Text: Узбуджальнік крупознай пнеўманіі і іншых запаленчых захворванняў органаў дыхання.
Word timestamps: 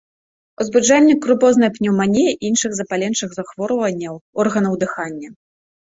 Узбуджальнік 0.63 1.19
крупознай 1.25 1.71
пнеўманіі 1.77 2.35
і 2.35 2.37
іншых 2.51 2.71
запаленчых 2.81 3.39
захворванняў 3.39 4.21
органаў 4.45 4.73
дыхання. 4.87 5.29